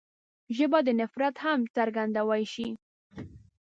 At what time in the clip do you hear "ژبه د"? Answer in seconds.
0.57-0.89